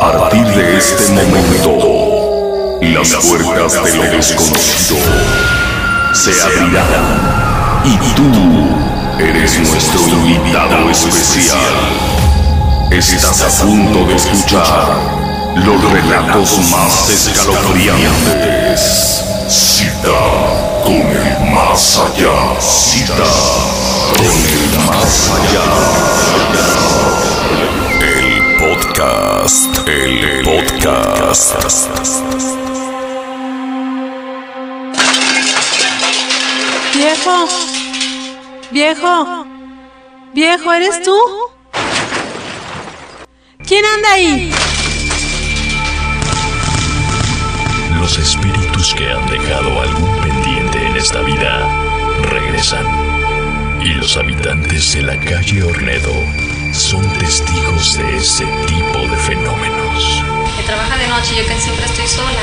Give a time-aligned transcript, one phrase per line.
[0.00, 4.96] A partir de este momento, las puertas de lo desconocido
[6.12, 8.30] se abrirán y tú
[9.18, 11.58] eres nuestro invitado especial.
[12.90, 14.96] Estás a punto de escuchar
[15.56, 19.24] los relatos más escalofriantes.
[19.48, 20.20] Cita
[20.84, 22.60] con el más allá.
[22.60, 23.14] Cita
[24.16, 25.64] con el más allá.
[28.00, 29.75] El podcast.
[29.86, 31.54] El podcast.
[36.92, 37.48] Viejo,
[38.72, 39.46] viejo,
[40.34, 41.16] viejo, ¿eres tú?
[43.64, 44.52] ¿Quién anda ahí?
[48.00, 51.64] Los espíritus que han dejado algún pendiente en esta vida
[52.30, 52.84] regresan.
[53.84, 56.45] Y los habitantes de la calle Ornedo
[56.76, 60.22] son testigos de ese tipo de fenómenos.
[60.56, 62.38] que trabaja de noche, yo que siempre estoy sola.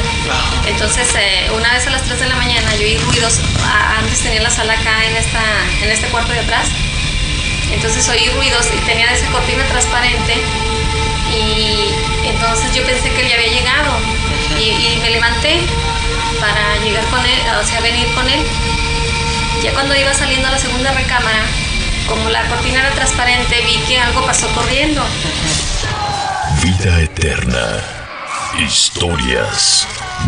[0.66, 3.40] Entonces, eh, una vez a las 3 de la mañana yo oí ruidos,
[3.96, 5.42] antes tenía la sala acá en, esta,
[5.84, 6.68] en este cuarto de atrás,
[7.72, 10.42] entonces oí ruidos y tenía esa cortina transparente
[11.32, 11.94] y
[12.26, 13.92] entonces yo pensé que él ya había llegado
[14.58, 15.62] y, y me levanté
[16.40, 18.42] para llegar con él, o sea, venir con él.
[19.64, 21.46] Ya cuando iba saliendo a la segunda recámara,
[22.08, 25.02] como la cortina era transparente, vi que algo pasó corriendo.
[26.62, 27.82] Vida eterna.
[28.60, 29.88] Historias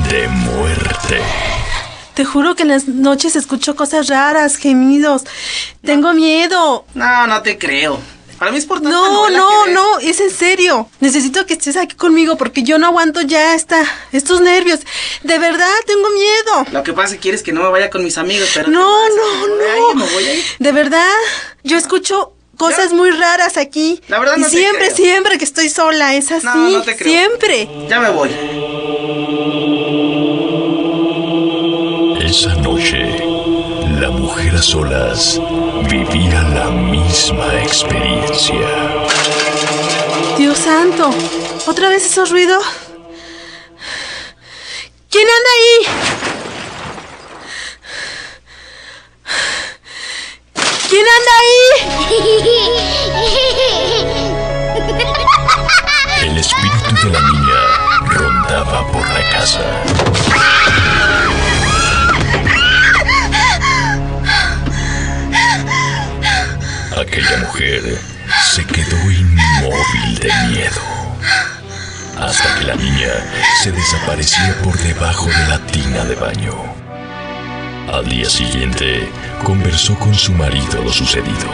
[0.09, 1.21] de muerte.
[2.15, 5.23] Te juro que en las noches escucho cosas raras, gemidos.
[5.83, 6.85] Tengo miedo.
[6.93, 7.99] No, no te creo.
[8.45, 10.87] Para mí es por tanta No, no, no, es en serio.
[10.99, 14.81] Necesito que estés aquí conmigo porque yo no aguanto ya esta, estos nervios.
[15.23, 16.67] De verdad, tengo miedo.
[16.71, 18.69] Lo que pasa es que quieres que no me vaya con mis amigos, pero...
[18.69, 19.95] No, no, no.
[19.95, 20.43] me voy a ir.
[20.59, 21.09] De verdad,
[21.63, 23.99] yo escucho cosas muy raras aquí.
[24.09, 24.95] La verdad y no te siempre, creo.
[24.95, 26.45] siempre que estoy sola, es así.
[26.45, 27.11] No, no te creo.
[27.11, 27.67] Siempre.
[27.89, 28.29] Ya me voy.
[32.23, 33.25] Esa noche,
[33.99, 35.41] la mujer a solas
[35.89, 36.54] vivía la
[37.15, 38.67] misma experiencia.
[40.37, 41.09] Dios santo,
[41.65, 42.61] ¿otra vez esos ruidos?
[45.09, 46.34] ¿Quién anda ahí?
[79.45, 81.47] Conversó con su marido lo sucedido.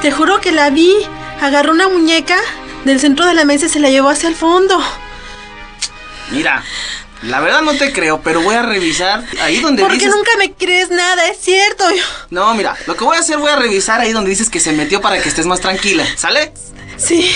[0.00, 0.92] Te juro que la vi.
[1.40, 2.36] Agarró una muñeca
[2.84, 4.80] del centro de la mesa y se la llevó hacia el fondo.
[6.30, 6.62] Mira,
[7.22, 10.14] la verdad no te creo, pero voy a revisar ahí donde Porque dices...
[10.14, 11.84] nunca me crees nada, es cierto.
[12.30, 14.72] No, mira, lo que voy a hacer, voy a revisar ahí donde dices que se
[14.72, 16.52] metió para que estés más tranquila, ¿sale?
[16.96, 17.30] Sí.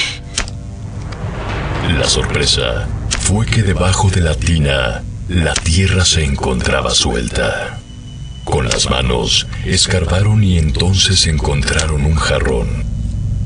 [1.98, 2.88] La sorpresa
[3.20, 7.80] fue que debajo de la tina la tierra se encontraba suelta.
[8.46, 12.68] Con las manos escarbaron y entonces encontraron un jarrón.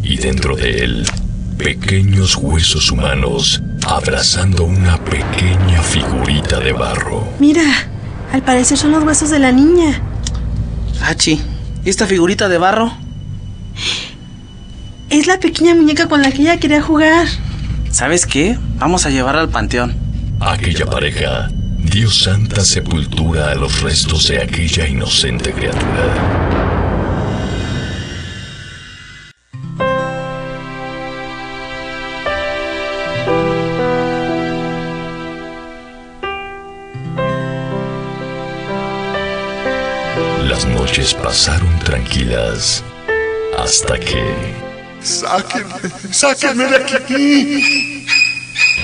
[0.03, 1.07] Y dentro de él,
[1.57, 7.27] pequeños huesos humanos abrazando una pequeña figurita de barro.
[7.39, 7.63] Mira,
[8.31, 10.03] al parecer son los huesos de la niña.
[11.03, 11.41] Hachi,
[11.83, 12.93] ¿y esta figurita de barro?
[15.09, 17.27] Es la pequeña muñeca con la que ella quería jugar.
[17.91, 18.59] ¿Sabes qué?
[18.77, 19.97] Vamos a llevarla al panteón.
[20.41, 21.51] Aquella pareja
[21.91, 26.05] dio santa sepultura a los restos de aquella inocente criatura.
[40.45, 42.85] Las noches pasaron tranquilas
[43.59, 44.71] hasta que
[45.03, 45.75] Sáquenme,
[46.13, 48.07] sáquenme de aquí.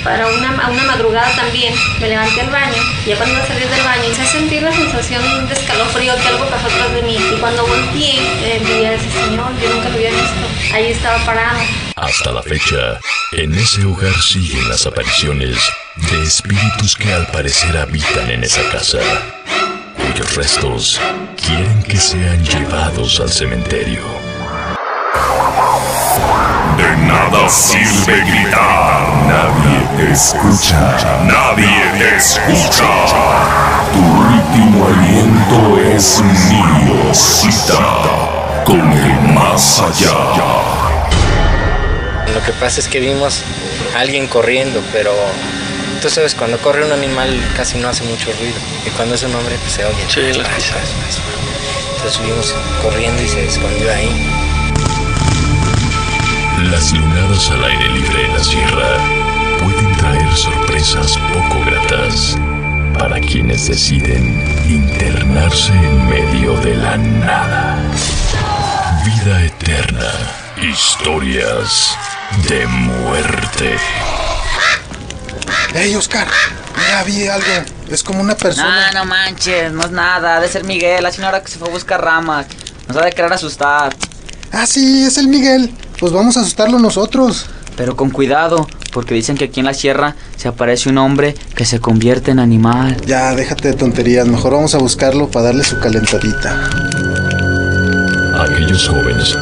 [0.05, 3.69] Para una, a una madrugada también me levanté al baño ya cuando iba a salir
[3.69, 7.40] del baño hice sentir la sensación de escalofrío que algo pasó atrás de mí y
[7.40, 11.58] cuando volteé eh, vi a ese señor, yo nunca lo había visto, ahí estaba parado.
[11.96, 12.99] Hasta la fecha,
[13.32, 15.56] en ese hogar siguen las apariciones
[15.96, 18.99] de espíritus que al parecer habitan en esa casa,
[19.96, 21.00] cuyos restos
[21.37, 24.25] quieren que sean llevados al cementerio.
[27.06, 29.06] Nada sirve gritar.
[29.26, 30.97] Nadie te escucha.
[31.25, 32.88] Nadie te escucha.
[33.93, 36.20] Tu último aliento es
[36.50, 37.14] mío.
[37.14, 37.79] Cita
[38.64, 40.17] con el más allá.
[42.35, 43.44] Lo que pasa es que vimos
[43.94, 45.12] a alguien corriendo, pero
[46.03, 48.56] tú sabes, cuando corre un animal casi no hace mucho ruido.
[48.85, 50.05] Y cuando es un hombre, pues se oye.
[50.08, 50.20] Sí.
[51.97, 54.45] Entonces vimos corriendo y se escondió ahí.
[56.76, 58.99] Las lunadas al aire libre en la sierra
[59.62, 62.37] pueden traer sorpresas poco gratas
[62.93, 67.78] para quienes deciden internarse en medio de la nada.
[69.06, 70.12] Vida eterna.
[70.70, 71.96] Historias
[72.46, 73.79] de muerte.
[75.75, 76.29] ¡Ey, Oscar!
[76.76, 77.64] Mira, vi algo.
[77.88, 78.88] Es como una persona.
[78.88, 80.37] Ah, no manches, no es nada.
[80.37, 82.44] Ha de ser Miguel, la señora que se fue a buscar ramas.
[82.87, 83.96] Nos ha de querer asustar.
[84.52, 85.72] Ah, sí, es el Miguel.
[85.98, 87.46] Pues vamos a asustarlo nosotros.
[87.76, 91.66] Pero con cuidado, porque dicen que aquí en la sierra se aparece un hombre que
[91.66, 92.96] se convierte en animal.
[93.06, 94.26] Ya, déjate de tonterías.
[94.26, 96.70] Mejor vamos a buscarlo para darle su calentadita.
[98.40, 99.37] Aquellos jóvenes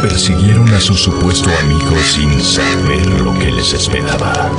[0.00, 4.50] persiguieron a su supuesto amigo sin saber lo que les esperaba.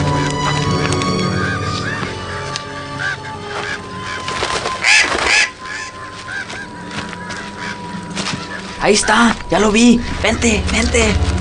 [8.82, 10.00] Ahí está, ya lo vi.
[10.22, 11.35] Vente, vente.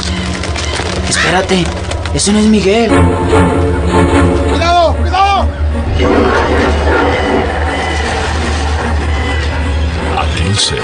[1.09, 1.65] Espérate,
[2.15, 2.91] ese no es Miguel.
[4.51, 4.95] ¡Cuidado!
[4.95, 5.49] ¡Cuidado!
[10.19, 10.79] Aquel ser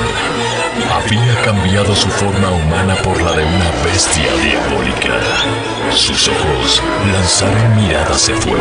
[0.93, 5.19] había cambiado su forma humana por la de una bestia diabólica.
[5.93, 6.83] Sus ojos
[7.13, 8.61] lanzaron miradas de fuego.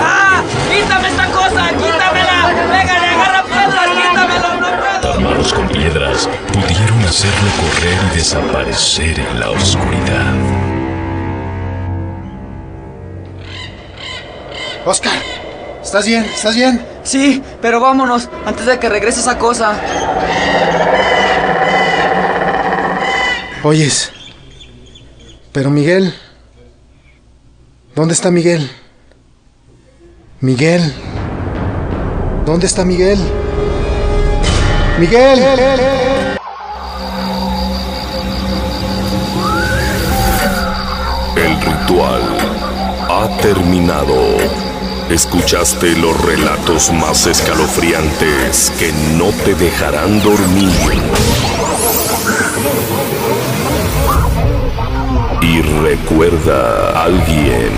[0.00, 0.42] ¡Ah!
[0.70, 1.68] ¡Quítame esta cosa!
[1.70, 2.54] ¡Quítamela!
[2.70, 3.05] ¡Pégale,
[5.52, 10.34] con piedras, pudieron hacerlo correr y desaparecer en la oscuridad.
[14.84, 15.18] Oscar,
[15.82, 16.24] ¿estás bien?
[16.24, 16.86] ¿Estás bien?
[17.02, 19.78] Sí, pero vámonos antes de que regrese esa cosa.
[23.62, 24.12] Oyes.
[25.52, 26.14] Pero Miguel.
[27.94, 28.70] ¿Dónde está Miguel?
[30.40, 30.92] Miguel.
[32.44, 33.18] ¿Dónde está Miguel?
[34.98, 35.38] Miguel.
[41.36, 42.22] El ritual
[43.10, 44.16] ha terminado.
[45.10, 50.72] Escuchaste los relatos más escalofriantes que no te dejarán dormir.
[55.42, 57.70] Y recuerda, alguien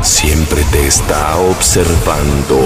[0.00, 2.58] siempre te está observando.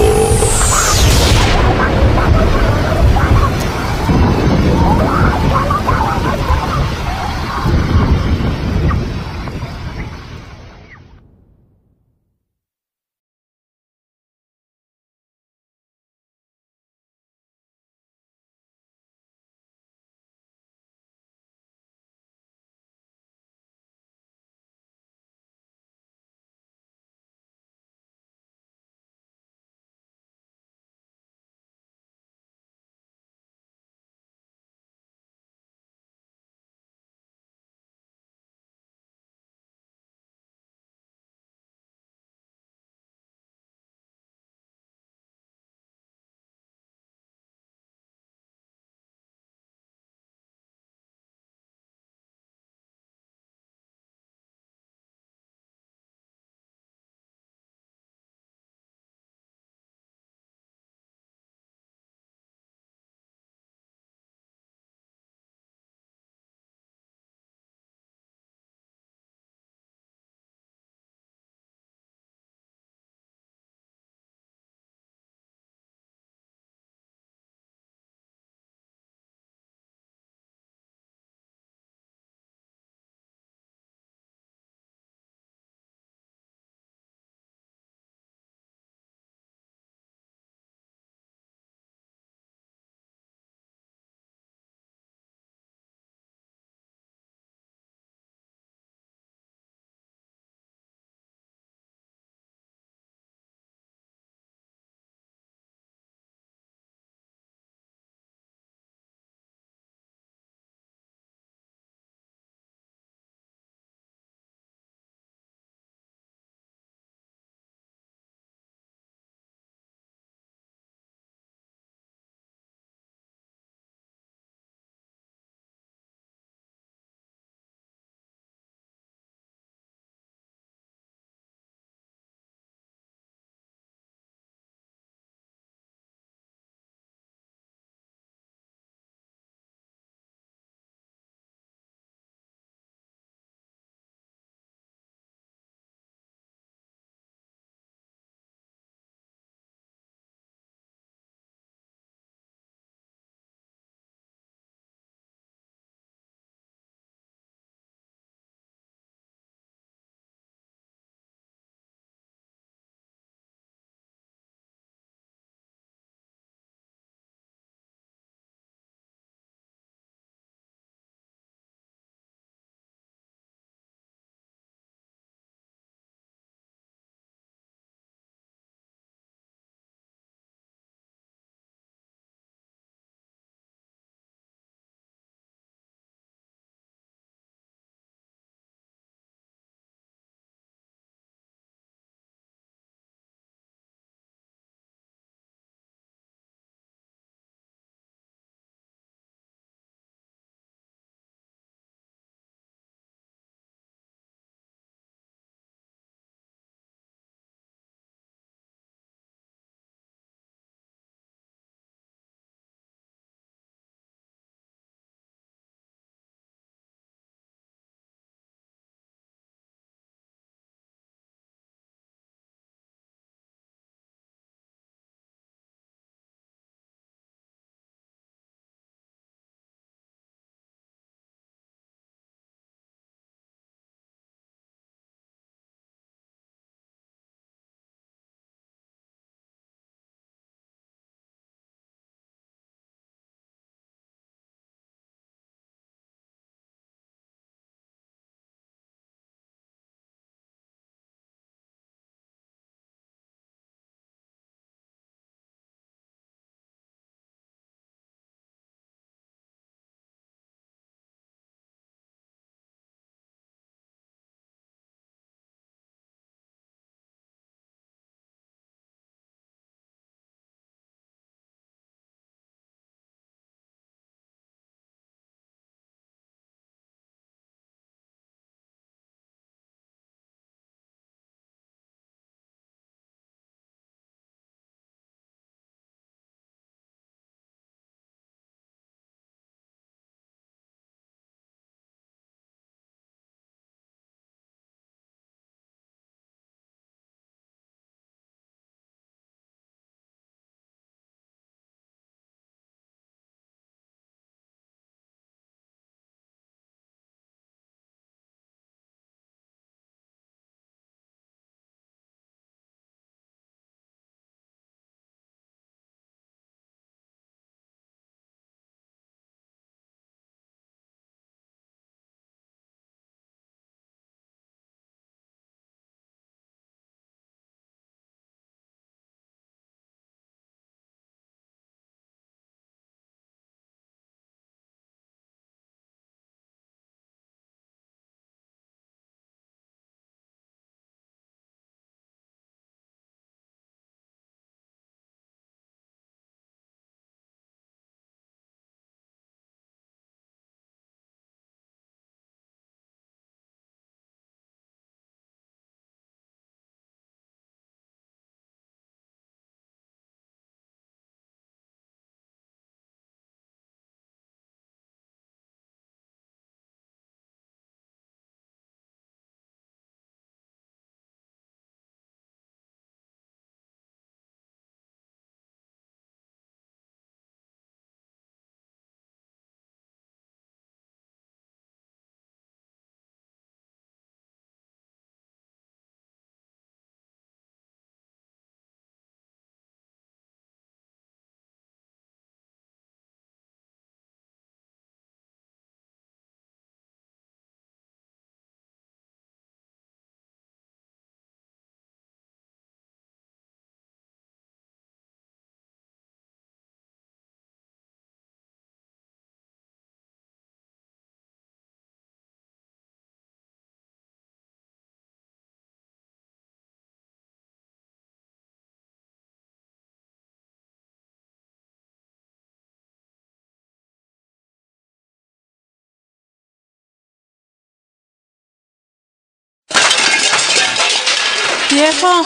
[431.73, 432.23] Viejo.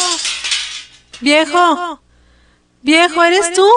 [1.21, 2.01] Viejo.
[2.81, 3.69] Viejo, ¿eres tú?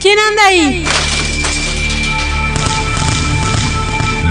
[0.00, 0.84] ¿Quién anda ahí?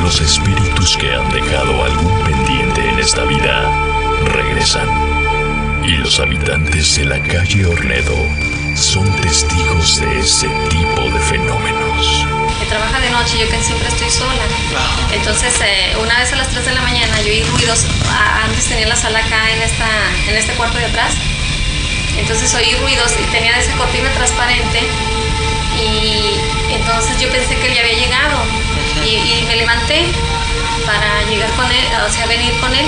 [0.04, 3.72] Los espíritus que han dejado algún pendiente en esta vida
[4.34, 4.90] regresan.
[5.86, 8.18] Y los habitantes de la calle Ornedo
[8.76, 12.19] son testigos de ese tipo de fenómenos.
[12.70, 14.44] Trabaja de noche, yo que siempre estoy sola.
[15.12, 17.86] Entonces, eh, una vez a las 3 de la mañana yo oí ruidos,
[18.44, 19.88] antes tenía la sala acá en, esta,
[20.28, 21.14] en este cuarto de atrás,
[22.18, 24.82] entonces oí ruidos y tenía esa cortina transparente
[25.82, 26.40] y
[26.72, 28.38] entonces yo pensé que él ya había llegado
[29.04, 30.06] y, y me levanté
[30.86, 32.88] para llegar con él, o sea, venir con él.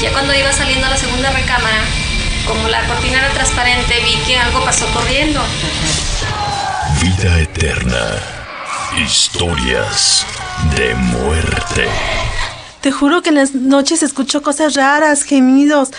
[0.00, 1.82] Ya cuando iba saliendo a la segunda recámara,
[2.46, 5.40] como la cortina era transparente, vi que algo pasó corriendo.
[7.00, 8.41] Vida eterna.
[8.98, 10.26] Historias
[10.76, 11.88] de muerte.
[12.82, 15.90] Te juro que en las noches escucho cosas raras, gemidos.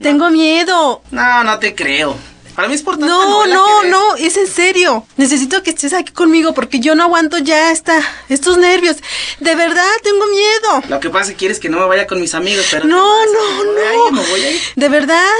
[0.00, 1.02] Tengo miedo.
[1.12, 2.16] No, no te creo.
[2.56, 5.06] Para mí es por No, no, no, es en serio.
[5.16, 8.96] Necesito que estés aquí conmigo porque yo no aguanto ya esta, estos nervios.
[9.38, 10.82] De verdad, tengo miedo.
[10.88, 12.86] Lo que pasa es que quieres que no me vaya con mis amigos, pero...
[12.86, 14.10] No, no, no.
[14.10, 14.60] me voy a ir.
[14.74, 15.30] De verdad,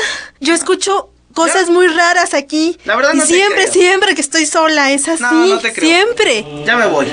[0.41, 2.79] yo escucho cosas muy raras aquí.
[2.85, 3.73] La verdad y no te siempre, creo.
[3.73, 5.23] siempre que estoy sola, es así.
[5.23, 5.89] No, no te creo.
[5.89, 6.45] Siempre.
[6.67, 7.07] Ya me voy.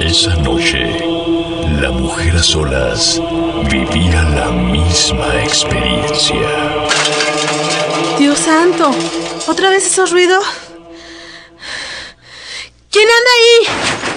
[0.00, 1.04] Esa noche,
[1.80, 3.20] la mujer a solas
[3.70, 6.48] vivía la misma experiencia.
[8.18, 8.94] Dios santo,
[9.46, 10.44] ¿otra vez esos ruidos?
[12.90, 14.15] ¿Quién anda ahí?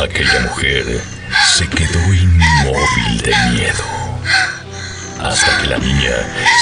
[0.00, 1.00] Aquella mujer
[1.56, 3.84] se quedó inmóvil de miedo.
[5.20, 6.12] Hasta que la niña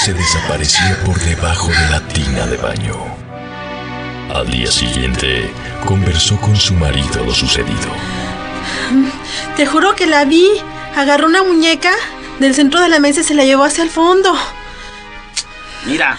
[0.03, 2.95] se desaparecía por debajo de la tina de baño.
[4.33, 5.51] Al día siguiente,
[5.85, 7.89] conversó con su marido lo sucedido.
[9.55, 10.47] Te juro que la vi.
[10.95, 11.91] Agarró una muñeca
[12.39, 14.35] del centro de la mesa y se la llevó hacia el fondo.
[15.87, 16.17] Mira,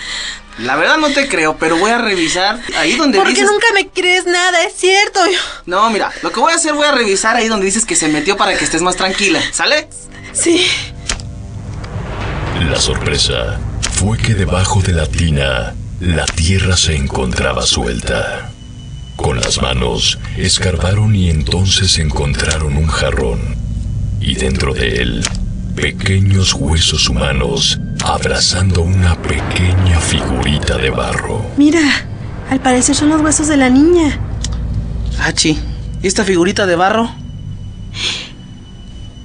[0.59, 3.49] la verdad no te creo, pero voy a revisar ahí donde Porque dices...
[3.51, 5.21] nunca me crees nada, es cierto.
[5.67, 8.09] No, mira, lo que voy a hacer, voy a revisar ahí donde dices que se
[8.09, 9.89] metió para que estés más tranquila, ¿sale?
[10.33, 10.67] Sí.
[12.69, 13.59] La sorpresa
[13.93, 18.51] fue que debajo de la tina la tierra se encontraba suelta.
[19.17, 23.57] Con las manos escarbaron y entonces encontraron un jarrón.
[24.21, 25.25] Y dentro de él,
[25.75, 31.45] pequeños huesos humanos abrazando una pequeña figurita de barro.
[31.57, 31.81] Mira,
[32.51, 34.19] al parecer son los huesos de la niña.
[35.21, 35.59] Hachi,
[36.03, 37.11] ¿y esta figurita de barro?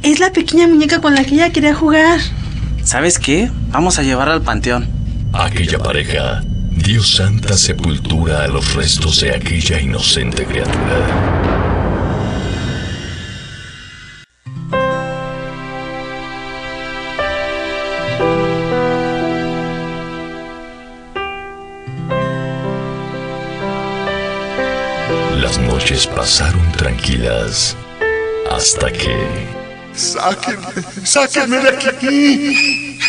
[0.01, 2.19] Es la pequeña muñeca con la que ella quería jugar.
[2.83, 3.49] ¿Sabes qué?
[3.69, 4.89] Vamos a llevarla al panteón.
[5.31, 11.52] Aquella pareja dio santa sepultura a los restos de aquella inocente criatura.
[25.73, 27.75] Noches pasaron tranquilas
[28.51, 29.15] hasta que...
[29.95, 30.67] Sáquenme,
[31.03, 32.99] sáquenme de aquí.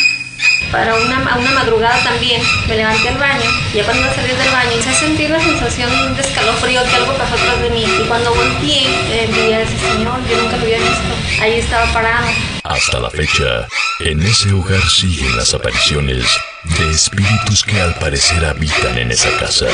[0.72, 4.35] Para una, una madrugada también me levanté al baño y ya cuando iba a salir
[4.35, 7.85] del baño empecé a sentir la sensación de escalofrío que algo pasó atrás de mí
[7.85, 11.92] y cuando volteé eh, vi a ese señor, yo nunca lo había visto, ahí estaba
[11.92, 12.27] parado.
[12.62, 13.68] Hasta la fecha,
[14.00, 16.24] en ese hogar siguen las apariciones
[16.64, 19.66] de espíritus que al parecer habitan en esa casa,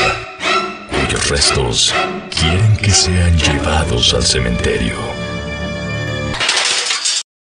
[1.10, 1.94] cuyos restos
[2.30, 5.19] quieren que sean llevados al cementerio.